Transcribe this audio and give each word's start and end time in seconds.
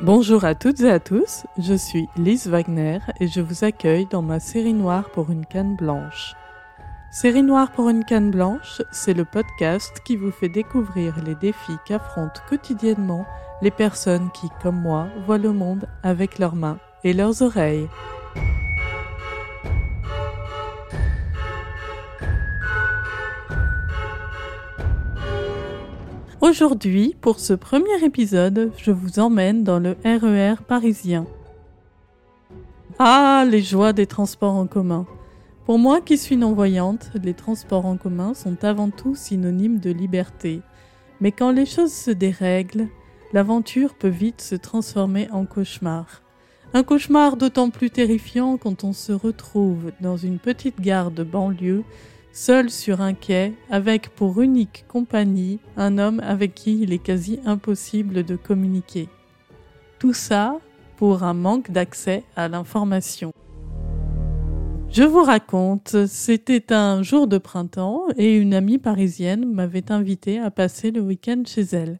Bonjour 0.00 0.44
à 0.44 0.54
toutes 0.54 0.78
et 0.82 0.90
à 0.90 1.00
tous, 1.00 1.44
je 1.58 1.74
suis 1.74 2.08
Lise 2.16 2.46
Wagner 2.46 3.00
et 3.18 3.26
je 3.26 3.40
vous 3.40 3.64
accueille 3.64 4.06
dans 4.06 4.22
ma 4.22 4.38
série 4.38 4.72
noire 4.72 5.10
pour 5.10 5.32
une 5.32 5.44
canne 5.44 5.74
blanche. 5.74 6.36
Série 7.10 7.42
noire 7.42 7.72
pour 7.72 7.88
une 7.88 8.04
canne 8.04 8.30
blanche, 8.30 8.80
c'est 8.92 9.12
le 9.12 9.24
podcast 9.24 10.00
qui 10.04 10.14
vous 10.16 10.30
fait 10.30 10.48
découvrir 10.48 11.16
les 11.24 11.34
défis 11.34 11.78
qu'affrontent 11.84 12.40
quotidiennement 12.48 13.26
les 13.60 13.72
personnes 13.72 14.30
qui, 14.30 14.48
comme 14.62 14.80
moi, 14.80 15.08
voient 15.26 15.36
le 15.36 15.52
monde 15.52 15.88
avec 16.04 16.38
leurs 16.38 16.54
mains 16.54 16.78
et 17.02 17.12
leurs 17.12 17.42
oreilles. 17.42 17.88
Aujourd'hui, 26.48 27.14
pour 27.20 27.40
ce 27.40 27.52
premier 27.52 28.02
épisode, 28.02 28.72
je 28.78 28.90
vous 28.90 29.18
emmène 29.18 29.64
dans 29.64 29.78
le 29.78 29.98
RER 30.02 30.62
parisien. 30.66 31.26
Ah, 32.98 33.44
les 33.46 33.60
joies 33.60 33.92
des 33.92 34.06
transports 34.06 34.54
en 34.54 34.66
commun. 34.66 35.06
Pour 35.66 35.78
moi 35.78 36.00
qui 36.00 36.16
suis 36.16 36.38
non-voyante, 36.38 37.10
les 37.22 37.34
transports 37.34 37.84
en 37.84 37.98
commun 37.98 38.32
sont 38.32 38.64
avant 38.64 38.88
tout 38.88 39.14
synonymes 39.14 39.78
de 39.78 39.90
liberté. 39.90 40.62
Mais 41.20 41.32
quand 41.32 41.50
les 41.50 41.66
choses 41.66 41.92
se 41.92 42.12
dérèglent, 42.12 42.88
l'aventure 43.34 43.92
peut 43.92 44.08
vite 44.08 44.40
se 44.40 44.54
transformer 44.54 45.28
en 45.30 45.44
cauchemar. 45.44 46.22
Un 46.72 46.82
cauchemar 46.82 47.36
d'autant 47.36 47.68
plus 47.68 47.90
terrifiant 47.90 48.56
quand 48.56 48.84
on 48.84 48.94
se 48.94 49.12
retrouve 49.12 49.92
dans 50.00 50.16
une 50.16 50.38
petite 50.38 50.80
gare 50.80 51.10
de 51.10 51.24
banlieue 51.24 51.84
seul 52.32 52.70
sur 52.70 53.00
un 53.00 53.14
quai, 53.14 53.54
avec 53.70 54.10
pour 54.10 54.40
unique 54.40 54.84
compagnie 54.88 55.58
un 55.76 55.98
homme 55.98 56.20
avec 56.20 56.54
qui 56.54 56.80
il 56.80 56.92
est 56.92 57.02
quasi 57.02 57.40
impossible 57.44 58.24
de 58.24 58.36
communiquer. 58.36 59.08
Tout 59.98 60.14
ça 60.14 60.58
pour 60.96 61.22
un 61.22 61.34
manque 61.34 61.70
d'accès 61.70 62.24
à 62.36 62.48
l'information. 62.48 63.32
Je 64.90 65.02
vous 65.02 65.22
raconte, 65.22 66.06
c'était 66.06 66.72
un 66.72 67.02
jour 67.02 67.26
de 67.26 67.36
printemps 67.36 68.04
et 68.16 68.36
une 68.36 68.54
amie 68.54 68.78
parisienne 68.78 69.44
m'avait 69.44 69.92
invité 69.92 70.38
à 70.38 70.50
passer 70.50 70.90
le 70.90 71.00
week-end 71.00 71.42
chez 71.44 71.62
elle. 71.72 71.98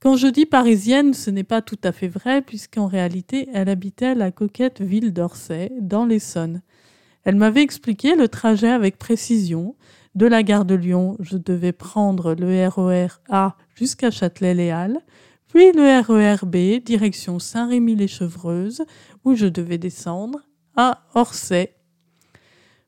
Quand 0.00 0.16
je 0.16 0.26
dis 0.26 0.46
parisienne, 0.46 1.14
ce 1.14 1.30
n'est 1.30 1.44
pas 1.44 1.62
tout 1.62 1.78
à 1.84 1.92
fait 1.92 2.08
vrai 2.08 2.42
puisqu'en 2.42 2.86
réalité 2.86 3.48
elle 3.52 3.68
habitait 3.68 4.14
la 4.14 4.32
coquette 4.32 4.80
ville 4.80 5.12
d'Orsay, 5.12 5.70
dans 5.80 6.06
l'Essonne. 6.06 6.62
Elle 7.24 7.36
m'avait 7.36 7.62
expliqué 7.62 8.14
le 8.16 8.28
trajet 8.28 8.70
avec 8.70 8.98
précision. 8.98 9.76
De 10.14 10.26
la 10.26 10.42
gare 10.42 10.64
de 10.64 10.74
Lyon, 10.74 11.16
je 11.20 11.36
devais 11.36 11.72
prendre 11.72 12.34
le 12.34 12.68
RER 12.68 13.06
e 13.06 13.08
A 13.30 13.56
jusqu'à 13.74 14.10
Châtelet-Les 14.10 14.72
puis 15.48 15.72
le 15.72 16.00
RER 16.00 16.46
B 16.46 16.82
direction 16.82 17.38
Saint-Rémy-les-Chevreuses, 17.38 18.84
où 19.24 19.34
je 19.34 19.46
devais 19.46 19.76
descendre 19.76 20.40
à 20.76 21.02
Orsay. 21.14 21.74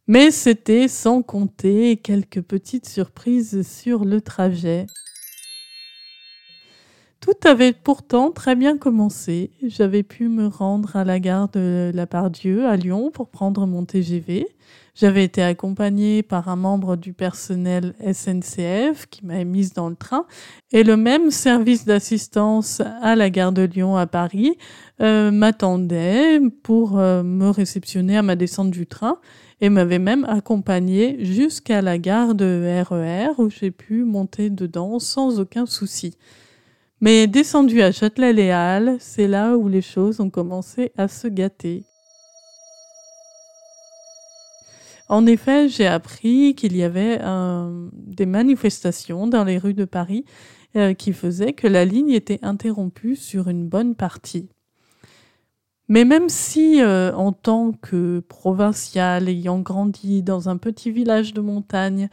Mais 0.06 0.30
c'était 0.30 0.88
sans 0.88 1.22
compter 1.22 1.98
quelques 1.98 2.40
petites 2.40 2.88
surprises 2.88 3.66
sur 3.68 4.04
le 4.04 4.20
trajet. 4.20 4.86
Tout 7.24 7.48
avait 7.48 7.72
pourtant 7.72 8.30
très 8.32 8.54
bien 8.54 8.76
commencé. 8.76 9.50
J'avais 9.62 10.02
pu 10.02 10.28
me 10.28 10.46
rendre 10.46 10.94
à 10.94 11.04
la 11.04 11.18
gare 11.20 11.48
de 11.48 11.90
la 11.94 12.06
Pardieu 12.06 12.66
à 12.66 12.76
Lyon 12.76 13.10
pour 13.10 13.30
prendre 13.30 13.66
mon 13.66 13.86
TGV. 13.86 14.46
J'avais 14.94 15.24
été 15.24 15.42
accompagnée 15.42 16.22
par 16.22 16.50
un 16.50 16.56
membre 16.56 16.96
du 16.96 17.14
personnel 17.14 17.94
SNCF 18.00 19.06
qui 19.08 19.24
m'avait 19.24 19.46
mise 19.46 19.72
dans 19.72 19.88
le 19.88 19.96
train 19.96 20.26
et 20.70 20.84
le 20.84 20.98
même 20.98 21.30
service 21.30 21.86
d'assistance 21.86 22.82
à 23.00 23.16
la 23.16 23.30
gare 23.30 23.52
de 23.52 23.62
Lyon 23.62 23.96
à 23.96 24.06
Paris 24.06 24.58
euh, 25.00 25.30
m'attendait 25.30 26.40
pour 26.62 26.98
euh, 26.98 27.22
me 27.22 27.48
réceptionner 27.48 28.18
à 28.18 28.22
ma 28.22 28.36
descente 28.36 28.70
du 28.70 28.86
train 28.86 29.16
et 29.62 29.70
m'avait 29.70 29.98
même 29.98 30.26
accompagnée 30.26 31.24
jusqu'à 31.24 31.80
la 31.80 31.96
gare 31.96 32.34
de 32.34 32.82
RER 32.86 33.28
e 33.30 33.40
où 33.40 33.48
j'ai 33.48 33.70
pu 33.70 34.04
monter 34.04 34.50
dedans 34.50 34.98
sans 34.98 35.40
aucun 35.40 35.64
souci. 35.64 36.18
Mais 37.04 37.26
descendu 37.26 37.82
à 37.82 37.92
Châtelet-Les 37.92 38.96
c'est 38.98 39.28
là 39.28 39.58
où 39.58 39.68
les 39.68 39.82
choses 39.82 40.20
ont 40.20 40.30
commencé 40.30 40.90
à 40.96 41.06
se 41.06 41.28
gâter. 41.28 41.84
En 45.10 45.26
effet, 45.26 45.68
j'ai 45.68 45.86
appris 45.86 46.54
qu'il 46.54 46.74
y 46.74 46.82
avait 46.82 47.20
des 47.92 48.24
manifestations 48.24 49.26
dans 49.26 49.44
les 49.44 49.58
rues 49.58 49.74
de 49.74 49.84
Paris 49.84 50.24
euh, 50.76 50.94
qui 50.94 51.12
faisaient 51.12 51.52
que 51.52 51.66
la 51.66 51.84
ligne 51.84 52.08
était 52.08 52.38
interrompue 52.40 53.16
sur 53.16 53.48
une 53.48 53.68
bonne 53.68 53.94
partie. 53.94 54.48
Mais 55.88 56.06
même 56.06 56.30
si, 56.30 56.80
euh, 56.80 57.14
en 57.14 57.32
tant 57.32 57.72
que 57.72 58.20
provincial 58.20 59.28
ayant 59.28 59.60
grandi 59.60 60.22
dans 60.22 60.48
un 60.48 60.56
petit 60.56 60.90
village 60.90 61.34
de 61.34 61.42
montagne, 61.42 62.08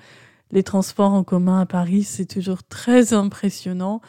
les 0.52 0.64
transports 0.64 1.14
en 1.14 1.24
commun 1.24 1.62
à 1.62 1.66
Paris, 1.66 2.04
c'est 2.04 2.26
toujours 2.26 2.64
très 2.64 3.14
impressionnant, 3.14 4.02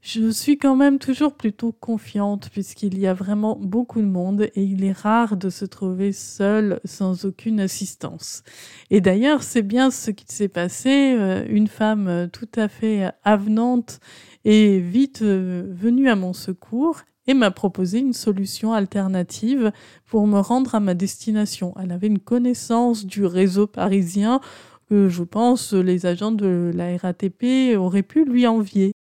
je 0.00 0.30
suis 0.30 0.58
quand 0.58 0.76
même 0.76 0.98
toujours 0.98 1.34
plutôt 1.34 1.72
confiante 1.72 2.50
puisqu'il 2.50 2.98
y 2.98 3.06
a 3.06 3.14
vraiment 3.14 3.56
beaucoup 3.60 4.00
de 4.00 4.06
monde 4.06 4.42
et 4.54 4.62
il 4.62 4.84
est 4.84 4.96
rare 4.96 5.36
de 5.36 5.50
se 5.50 5.64
trouver 5.64 6.12
seul 6.12 6.80
sans 6.84 7.24
aucune 7.24 7.58
assistance. 7.58 8.42
Et 8.90 9.00
d'ailleurs, 9.00 9.42
c'est 9.42 9.62
bien 9.62 9.90
ce 9.90 10.12
qui 10.12 10.24
s'est 10.28 10.48
passé. 10.48 11.16
Euh, 11.18 11.44
une 11.48 11.66
femme 11.66 12.06
euh, 12.06 12.26
tout 12.28 12.48
à 12.54 12.68
fait 12.68 13.10
avenante 13.24 13.98
est 14.44 14.78
vite 14.78 15.22
euh, 15.22 15.66
venue 15.68 16.08
à 16.08 16.16
mon 16.16 16.32
secours 16.32 17.00
et 17.26 17.34
m'a 17.34 17.50
proposé 17.50 17.98
une 17.98 18.14
solution 18.14 18.72
alternative 18.72 19.72
pour 20.06 20.26
me 20.28 20.38
rendre 20.38 20.76
à 20.76 20.80
ma 20.80 20.94
destination. 20.94 21.74
Elle 21.78 21.92
avait 21.92 22.06
une 22.06 22.20
connaissance 22.20 23.04
du 23.04 23.26
réseau 23.26 23.66
parisien 23.66 24.40
que 24.88 25.08
je 25.08 25.22
pense 25.24 25.74
les 25.74 26.06
agents 26.06 26.32
de 26.32 26.70
la 26.74 26.96
RATP 26.96 27.76
auraient 27.76 28.02
pu 28.02 28.24
lui 28.24 28.46
envier. 28.46 28.92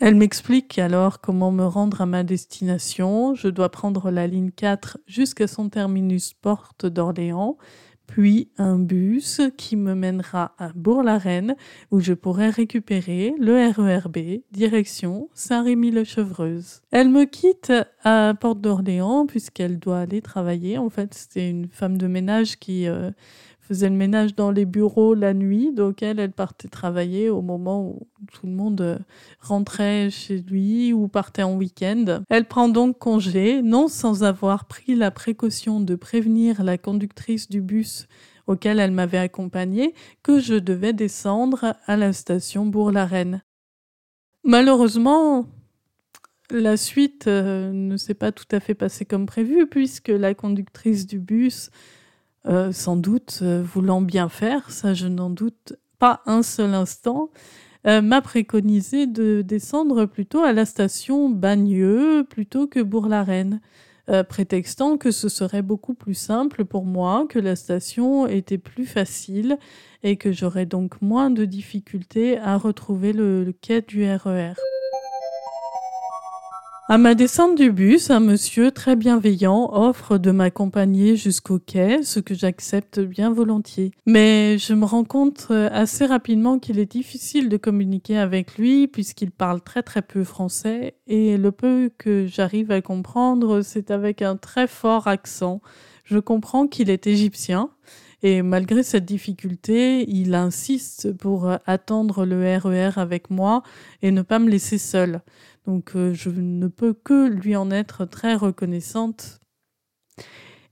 Elle 0.00 0.16
m'explique 0.16 0.78
alors 0.78 1.20
comment 1.20 1.52
me 1.52 1.64
rendre 1.64 2.00
à 2.00 2.06
ma 2.06 2.24
destination. 2.24 3.34
Je 3.34 3.48
dois 3.48 3.70
prendre 3.70 4.10
la 4.10 4.26
ligne 4.26 4.50
4 4.50 4.98
jusqu'à 5.06 5.46
son 5.46 5.68
terminus 5.68 6.32
porte 6.34 6.86
d'Orléans, 6.86 7.56
puis 8.06 8.50
un 8.58 8.78
bus 8.78 9.40
qui 9.56 9.76
me 9.76 9.94
mènera 9.94 10.54
à 10.58 10.70
Bourg-la-Reine 10.74 11.56
où 11.90 12.00
je 12.00 12.12
pourrai 12.12 12.50
récupérer 12.50 13.34
le 13.38 13.70
RERB 13.70 14.42
direction 14.50 15.30
Saint-Rémy-le-Chevreuse. 15.34 16.82
Elle 16.90 17.08
me 17.08 17.24
quitte 17.24 17.72
à 18.04 18.34
Porte 18.38 18.60
d'Orléans 18.60 19.26
puisqu'elle 19.26 19.78
doit 19.78 20.00
aller 20.00 20.20
travailler. 20.20 20.78
En 20.78 20.90
fait, 20.90 21.14
c'était 21.14 21.48
une 21.48 21.68
femme 21.68 21.96
de 21.96 22.06
ménage 22.06 22.58
qui 22.58 22.86
euh, 22.86 23.10
faisait 23.62 23.88
le 23.88 23.96
ménage 23.96 24.34
dans 24.34 24.50
les 24.50 24.64
bureaux 24.64 25.14
la 25.14 25.34
nuit. 25.34 25.72
Donc 25.72 26.02
elle, 26.02 26.18
elle 26.18 26.32
partait 26.32 26.68
travailler 26.68 27.30
au 27.30 27.42
moment 27.42 27.82
où 27.86 28.06
tout 28.32 28.46
le 28.46 28.52
monde 28.52 28.80
euh, 28.80 28.98
rentrait 29.40 30.10
chez 30.10 30.38
lui 30.38 30.92
ou 30.92 31.08
partait 31.08 31.42
en 31.42 31.54
week-end. 31.54 32.22
Elle 32.28 32.46
prend 32.46 32.68
donc 32.68 32.98
congé, 32.98 33.62
non 33.62 33.88
sans 33.88 34.24
avoir 34.24 34.66
pris 34.66 34.94
la 34.94 35.10
précaution 35.10 35.80
de 35.80 35.94
prévenir 35.94 36.62
la 36.62 36.76
conductrice 36.76 37.48
du 37.48 37.60
bus 37.60 38.06
auquel 38.46 38.80
elle 38.80 38.90
m'avait 38.90 39.18
accompagnée 39.18 39.94
que 40.22 40.40
je 40.40 40.54
devais 40.54 40.92
descendre 40.92 41.76
à 41.86 41.96
la 41.96 42.12
station 42.12 42.66
Bourg-la-Reine. 42.66 43.42
Malheureusement, 44.44 45.46
la 46.50 46.76
suite 46.76 47.28
euh, 47.28 47.70
ne 47.72 47.96
s'est 47.96 48.14
pas 48.14 48.32
tout 48.32 48.44
à 48.50 48.58
fait 48.58 48.74
passée 48.74 49.04
comme 49.04 49.26
prévu 49.26 49.66
puisque 49.66 50.08
la 50.08 50.34
conductrice 50.34 51.06
du 51.06 51.20
bus 51.20 51.70
euh, 52.48 52.72
sans 52.72 52.96
doute 52.96 53.38
euh, 53.42 53.62
voulant 53.62 54.00
bien 54.00 54.28
faire, 54.28 54.70
ça 54.70 54.94
je 54.94 55.06
n'en 55.06 55.30
doute 55.30 55.74
pas 56.00 56.22
un 56.26 56.42
seul 56.42 56.74
instant, 56.74 57.30
euh, 57.86 58.02
m'a 58.02 58.20
préconisé 58.20 59.06
de 59.06 59.42
descendre 59.42 60.06
plutôt 60.06 60.42
à 60.42 60.52
la 60.52 60.64
station 60.64 61.28
Bagneux 61.28 62.24
plutôt 62.28 62.66
que 62.66 62.80
Bourg-la-Reine, 62.80 63.60
prétextant 64.28 64.98
que 64.98 65.12
ce 65.12 65.28
serait 65.28 65.62
beaucoup 65.62 65.94
plus 65.94 66.14
simple 66.14 66.64
pour 66.64 66.84
moi, 66.84 67.24
que 67.28 67.38
la 67.38 67.54
station 67.54 68.26
était 68.26 68.58
plus 68.58 68.84
facile 68.84 69.58
et 70.02 70.16
que 70.16 70.32
j'aurais 70.32 70.66
donc 70.66 71.00
moins 71.00 71.30
de 71.30 71.44
difficultés 71.44 72.36
à 72.38 72.58
retrouver 72.58 73.12
le 73.12 73.54
quai 73.58 73.80
du 73.80 74.04
RER. 74.04 74.54
À 76.92 76.98
ma 76.98 77.14
descente 77.14 77.56
du 77.56 77.72
bus, 77.72 78.10
un 78.10 78.20
monsieur 78.20 78.70
très 78.70 78.96
bienveillant 78.96 79.70
offre 79.72 80.18
de 80.18 80.30
m'accompagner 80.30 81.16
jusqu'au 81.16 81.58
quai, 81.58 82.02
ce 82.02 82.20
que 82.20 82.34
j'accepte 82.34 83.00
bien 83.00 83.32
volontiers. 83.32 83.92
Mais 84.04 84.58
je 84.58 84.74
me 84.74 84.84
rends 84.84 85.04
compte 85.04 85.46
euh, 85.50 85.70
assez 85.72 86.04
rapidement 86.04 86.58
qu'il 86.58 86.78
est 86.78 86.92
difficile 86.92 87.48
de 87.48 87.56
communiquer 87.56 88.18
avec 88.18 88.58
lui 88.58 88.88
puisqu'il 88.88 89.30
parle 89.30 89.62
très 89.62 89.82
très 89.82 90.02
peu 90.02 90.22
français 90.22 90.92
et 91.06 91.38
le 91.38 91.50
peu 91.50 91.90
que 91.96 92.26
j'arrive 92.26 92.70
à 92.70 92.82
comprendre, 92.82 93.62
c'est 93.62 93.90
avec 93.90 94.20
un 94.20 94.36
très 94.36 94.66
fort 94.66 95.08
accent. 95.08 95.62
Je 96.04 96.18
comprends 96.18 96.66
qu'il 96.66 96.90
est 96.90 97.06
égyptien 97.06 97.70
et 98.22 98.42
malgré 98.42 98.82
cette 98.82 99.04
difficulté, 99.04 100.08
il 100.08 100.34
insiste 100.34 101.12
pour 101.16 101.50
attendre 101.66 102.24
le 102.24 102.56
RER 102.58 102.92
e 102.94 102.98
avec 102.98 103.30
moi 103.30 103.62
et 104.02 104.10
ne 104.10 104.22
pas 104.22 104.38
me 104.38 104.48
laisser 104.48 104.78
seule. 104.78 105.22
Donc 105.66 105.92
euh, 105.94 106.12
je 106.12 106.30
ne 106.30 106.66
peux 106.68 106.92
que 106.92 107.28
lui 107.28 107.56
en 107.56 107.70
être 107.70 108.04
très 108.04 108.34
reconnaissante. 108.34 109.40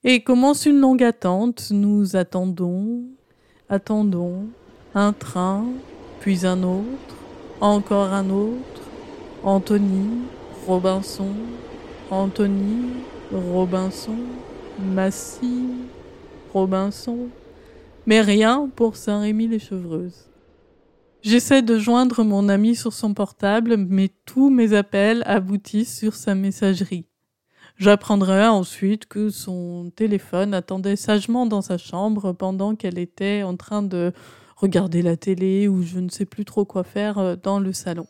Et 0.02 0.22
commence 0.22 0.66
une 0.66 0.80
longue 0.80 1.02
attente. 1.02 1.68
Nous 1.70 2.16
attendons, 2.16 3.04
attendons, 3.68 4.46
un 4.94 5.12
train, 5.12 5.66
puis 6.20 6.46
un 6.46 6.62
autre, 6.62 7.16
encore 7.60 8.12
un 8.12 8.30
autre, 8.30 8.82
Anthony, 9.44 10.22
Robinson, 10.66 11.34
Anthony, 12.10 12.94
Robinson, 13.32 14.16
Massy, 14.78 15.66
Robinson, 16.52 17.28
mais 18.06 18.20
rien 18.20 18.68
pour 18.74 18.96
Saint-Rémy-les-Chevreuses. 18.96 20.29
J'essaie 21.22 21.60
de 21.60 21.78
joindre 21.78 22.24
mon 22.24 22.48
ami 22.48 22.74
sur 22.74 22.94
son 22.94 23.12
portable, 23.12 23.76
mais 23.76 24.08
tous 24.24 24.48
mes 24.48 24.72
appels 24.72 25.22
aboutissent 25.26 25.98
sur 25.98 26.14
sa 26.14 26.34
messagerie. 26.34 27.04
J'apprendrai 27.76 28.46
ensuite 28.46 29.04
que 29.04 29.28
son 29.28 29.92
téléphone 29.94 30.54
attendait 30.54 30.96
sagement 30.96 31.44
dans 31.44 31.60
sa 31.60 31.76
chambre 31.76 32.32
pendant 32.32 32.74
qu'elle 32.74 32.98
était 32.98 33.42
en 33.42 33.56
train 33.56 33.82
de 33.82 34.12
regarder 34.56 35.02
la 35.02 35.16
télé 35.16 35.68
ou 35.68 35.82
je 35.82 35.98
ne 35.98 36.08
sais 36.08 36.24
plus 36.24 36.46
trop 36.46 36.64
quoi 36.64 36.84
faire 36.84 37.18
euh, 37.18 37.36
dans 37.36 37.60
le 37.60 37.72
salon. 37.72 38.06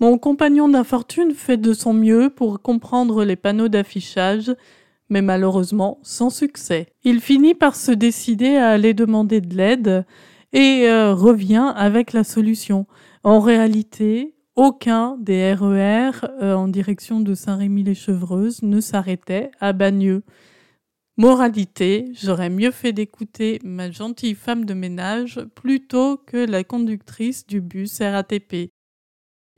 Mon 0.00 0.18
compagnon 0.18 0.68
d'infortune 0.68 1.34
fait 1.34 1.56
de 1.56 1.72
son 1.72 1.92
mieux 1.92 2.30
pour 2.30 2.62
comprendre 2.62 3.24
les 3.24 3.36
panneaux 3.36 3.68
d'affichage, 3.68 4.54
mais 5.10 5.22
malheureusement 5.22 5.98
sans 6.02 6.30
succès. 6.30 6.86
Il 7.04 7.20
finit 7.20 7.54
par 7.54 7.76
se 7.76 7.92
décider 7.92 8.56
à 8.56 8.70
aller 8.70 8.94
demander 8.94 9.40
de 9.40 9.54
l'aide 9.54 10.06
et 10.52 10.86
euh, 10.88 11.14
revient 11.14 11.72
avec 11.76 12.12
la 12.12 12.24
solution. 12.24 12.86
En 13.22 13.40
réalité, 13.40 14.34
aucun 14.56 15.16
des 15.20 15.54
RER 15.54 16.10
e 16.24 16.42
euh, 16.42 16.54
en 16.54 16.68
direction 16.68 17.20
de 17.20 17.34
Saint-Rémy-les-Chevreuses 17.34 18.62
ne 18.62 18.80
s'arrêtait 18.80 19.50
à 19.60 19.72
Bagneux. 19.72 20.22
Moralité, 21.16 22.06
j'aurais 22.14 22.48
mieux 22.48 22.70
fait 22.70 22.92
d'écouter 22.92 23.58
ma 23.62 23.90
gentille 23.90 24.34
femme 24.34 24.64
de 24.64 24.74
ménage 24.74 25.40
plutôt 25.54 26.16
que 26.16 26.38
la 26.38 26.64
conductrice 26.64 27.46
du 27.46 27.60
bus 27.60 28.00
RATP. 28.00 28.70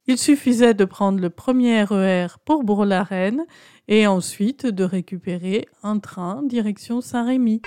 Il 0.09 0.19
suffisait 0.19 0.75
de 0.75 0.85
prendre 0.85 1.21
le 1.21 1.31
premier 1.31 1.85
RER 1.85 2.27
e 2.27 2.39
pour 2.45 2.65
Bourg-la-Reine 2.65 3.45
et 3.87 4.09
ensuite 4.09 4.67
de 4.67 4.83
récupérer 4.83 5.69
un 5.85 6.01
train 6.01 6.43
direction 6.43 7.01
Saint-Rémy. 7.01 7.63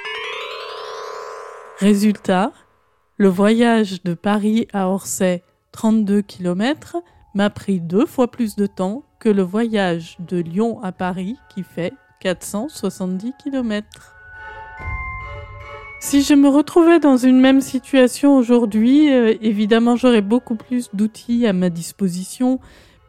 Résultat, 1.79 2.51
le 3.15 3.29
voyage 3.29 4.03
de 4.03 4.13
Paris 4.13 4.67
à 4.73 4.89
Orsay, 4.89 5.43
32 5.71 6.21
km, 6.23 6.97
m'a 7.35 7.49
pris 7.49 7.79
deux 7.79 8.05
fois 8.05 8.29
plus 8.29 8.57
de 8.57 8.65
temps 8.65 9.03
que 9.19 9.29
le 9.29 9.41
voyage 9.41 10.17
de 10.19 10.37
Lyon 10.37 10.81
à 10.83 10.91
Paris 10.91 11.37
qui 11.53 11.63
fait 11.63 11.93
470 12.19 13.31
km. 13.41 14.14
Si 15.99 16.21
je 16.21 16.33
me 16.33 16.49
retrouvais 16.49 16.99
dans 16.99 17.17
une 17.17 17.39
même 17.39 17.61
situation 17.61 18.37
aujourd'hui, 18.37 19.11
euh, 19.11 19.33
évidemment 19.41 19.95
j'aurais 19.95 20.21
beaucoup 20.21 20.55
plus 20.55 20.89
d'outils 20.93 21.47
à 21.47 21.53
ma 21.53 21.69
disposition 21.69 22.59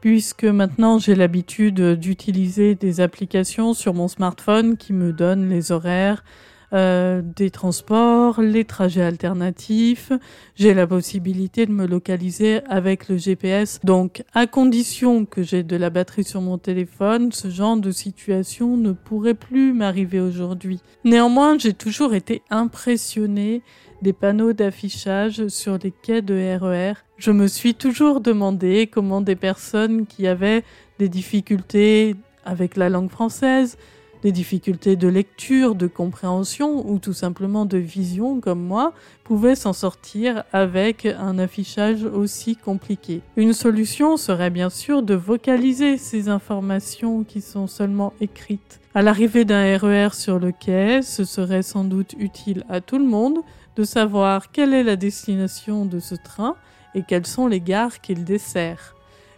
puisque 0.00 0.44
maintenant 0.44 0.98
j'ai 0.98 1.14
l'habitude 1.14 1.80
d'utiliser 1.94 2.74
des 2.74 3.00
applications 3.00 3.74
sur 3.74 3.92
mon 3.92 4.08
smartphone 4.08 4.76
qui 4.76 4.92
me 4.92 5.12
donnent 5.12 5.48
les 5.48 5.72
horaires, 5.72 6.24
euh, 6.72 7.22
des 7.22 7.50
transports, 7.50 8.40
les 8.40 8.64
trajets 8.64 9.02
alternatifs. 9.02 10.12
J'ai 10.54 10.74
la 10.74 10.86
possibilité 10.86 11.66
de 11.66 11.72
me 11.72 11.86
localiser 11.86 12.60
avec 12.68 13.08
le 13.08 13.16
GPS. 13.16 13.78
Donc, 13.84 14.24
à 14.34 14.46
condition 14.46 15.24
que 15.24 15.42
j'ai 15.42 15.62
de 15.62 15.76
la 15.76 15.90
batterie 15.90 16.24
sur 16.24 16.40
mon 16.40 16.58
téléphone, 16.58 17.30
ce 17.32 17.48
genre 17.50 17.76
de 17.76 17.90
situation 17.90 18.76
ne 18.76 18.92
pourrait 18.92 19.34
plus 19.34 19.72
m'arriver 19.72 20.20
aujourd'hui. 20.20 20.80
Néanmoins, 21.04 21.58
j'ai 21.58 21.72
toujours 21.72 22.14
été 22.14 22.42
impressionnée 22.50 23.62
des 24.02 24.12
panneaux 24.12 24.52
d'affichage 24.52 25.48
sur 25.48 25.78
les 25.82 25.90
quais 25.90 26.22
de 26.22 26.34
RER. 26.34 26.92
E 26.92 26.94
Je 27.18 27.30
me 27.30 27.46
suis 27.46 27.74
toujours 27.74 28.20
demandé 28.20 28.86
comment 28.86 29.20
des 29.20 29.36
personnes 29.36 30.06
qui 30.06 30.26
avaient 30.26 30.64
des 30.98 31.08
difficultés 31.08 32.16
avec 32.44 32.76
la 32.76 32.88
langue 32.88 33.10
française, 33.10 33.76
des 34.26 34.32
difficultés 34.32 34.96
de 34.96 35.06
lecture, 35.06 35.76
de 35.76 35.86
compréhension 35.86 36.84
ou 36.90 36.98
tout 36.98 37.12
simplement 37.12 37.64
de 37.64 37.78
vision 37.78 38.40
comme 38.40 38.60
moi 38.60 38.92
pouvaient 39.22 39.54
s'en 39.54 39.72
sortir 39.72 40.42
avec 40.52 41.06
un 41.06 41.38
affichage 41.38 42.02
aussi 42.02 42.56
compliqué. 42.56 43.20
Une 43.36 43.52
solution 43.52 44.16
serait 44.16 44.50
bien 44.50 44.68
sûr 44.68 45.04
de 45.04 45.14
vocaliser 45.14 45.96
ces 45.96 46.28
informations 46.28 47.22
qui 47.22 47.40
sont 47.40 47.68
seulement 47.68 48.14
écrites. 48.20 48.80
À 48.96 49.02
l'arrivée 49.02 49.44
d'un 49.44 49.78
RER 49.78 50.08
e 50.08 50.12
sur 50.12 50.40
le 50.40 50.50
quai, 50.50 51.02
ce 51.02 51.22
serait 51.22 51.62
sans 51.62 51.84
doute 51.84 52.16
utile 52.18 52.64
à 52.68 52.80
tout 52.80 52.98
le 52.98 53.06
monde 53.06 53.38
de 53.76 53.84
savoir 53.84 54.50
quelle 54.50 54.74
est 54.74 54.82
la 54.82 54.96
destination 54.96 55.84
de 55.84 56.00
ce 56.00 56.16
train 56.16 56.56
et 56.96 57.04
quelles 57.04 57.28
sont 57.28 57.46
les 57.46 57.60
gares 57.60 58.00
qu'il 58.00 58.24
dessert. 58.24 58.96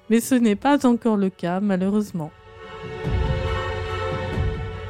Mais 0.09 0.21
ce 0.21 0.35
n'est 0.35 0.57
pas 0.57 0.87
encore 0.87 1.19
le 1.19 1.29
cas 1.29 1.61
malheureusement. 1.61 2.31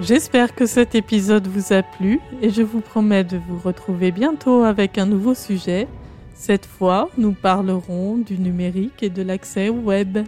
J'espère 0.01 0.55
que 0.55 0.65
cet 0.65 0.95
épisode 0.95 1.49
vous 1.49 1.73
a 1.73 1.83
plu 1.83 2.21
et 2.41 2.51
je 2.51 2.63
vous 2.63 2.81
promets 2.81 3.25
de 3.25 3.37
vous 3.37 3.59
retrouver 3.59 4.13
bientôt 4.13 4.63
avec 4.63 4.97
un 4.97 5.07
nouveau 5.07 5.35
sujet. 5.35 5.89
Cette 6.35 6.67
fois, 6.67 7.09
nous 7.19 7.33
parlerons 7.33 8.17
du 8.17 8.39
numérique 8.39 9.03
et 9.03 9.11
de 9.11 9.23
l'accès 9.23 9.71
au 9.71 9.75
web. 9.75 10.19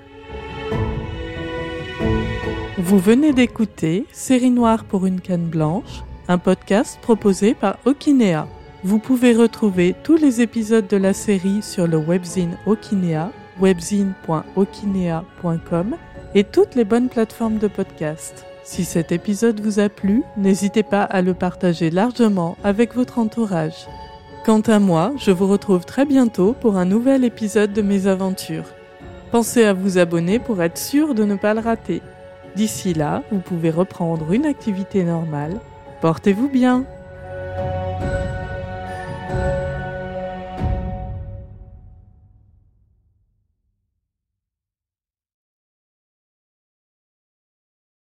Vous 2.79 2.99
venez 2.99 3.33
d'écouter 3.33 4.07
Série 4.11 4.51
Noire 4.51 4.83
pour 4.85 5.07
une 5.07 5.21
canne 5.21 5.47
blanche, 5.47 6.03
un 6.27 6.39
podcast 6.39 6.99
proposé 7.01 7.55
par 7.55 7.79
Okinea. 7.85 8.49
Vous 8.83 8.99
pouvez 8.99 9.35
retrouver 9.35 9.95
tous 10.03 10.17
les 10.17 10.41
épisodes 10.41 10.89
de 10.89 10.97
la 10.97 11.13
série 11.13 11.63
sur 11.63 11.87
le 11.87 11.99
webzine 11.99 12.57
Okinea, 12.67 13.31
webzine.okinea.com 13.61 15.97
et 16.35 16.43
toutes 16.43 16.75
les 16.75 16.85
bonnes 16.85 17.09
plateformes 17.09 17.59
de 17.59 17.69
podcast. 17.69 18.50
Si 18.63 18.85
cet 18.85 19.11
épisode 19.11 19.61
vous 19.61 19.81
a 19.81 19.89
plu, 19.89 20.23
n'hésitez 20.37 20.83
pas 20.83 21.03
à 21.03 21.23
le 21.23 21.35
partager 21.35 21.91
largement 21.91 22.57
avec 22.63 22.95
votre 22.95 23.19
entourage. 23.19 23.87
Quant 24.45 24.61
à 24.61 24.79
moi, 24.79 25.13
je 25.17 25.31
vous 25.31 25.47
retrouve 25.47 25.85
très 25.85 26.05
bientôt 26.05 26.55
pour 26.61 26.77
un 26.77 26.85
nouvel 26.85 27.25
épisode 27.25 27.73
de 27.73 27.83
mes 27.83 28.07
aventures. 28.07 28.65
Pensez 29.33 29.65
à 29.65 29.73
vous 29.73 29.99
abonner 29.99 30.39
pour 30.39 30.63
être 30.63 30.79
sûr 30.79 31.15
de 31.15 31.25
ne 31.25 31.37
pas 31.37 31.55
le 31.55 31.61
rater. 31.61 32.03
D'ici 32.57 32.95
là, 32.95 33.23
vous 33.31 33.39
pouvez 33.39 33.71
reprendre 33.71 34.33
une 34.33 34.47
activité 34.47 35.05
normale. 35.05 35.61
Portez-vous 36.01 36.49
bien 36.49 36.85